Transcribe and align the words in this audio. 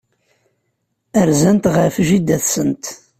Rzant 1.29 1.65
ɣef 1.75 1.95
jida-tsent. 2.07 2.85